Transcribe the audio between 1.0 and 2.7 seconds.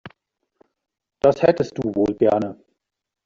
Das hättest du wohl gerne.